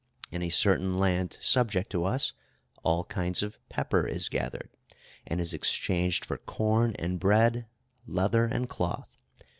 [0.31, 2.33] In a certain land subject to us,
[2.81, 4.71] all kinds of pepper is gathered,
[5.27, 7.67] and is exchanged for corn and bread,
[8.07, 9.15] leather and cloth....